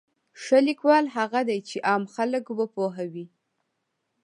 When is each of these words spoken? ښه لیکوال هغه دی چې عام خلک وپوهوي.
ښه 0.41 0.57
لیکوال 0.67 1.05
هغه 1.17 1.39
دی 1.49 1.59
چې 1.69 1.77
عام 1.89 2.03
خلک 2.15 2.43
وپوهوي. 2.59 3.25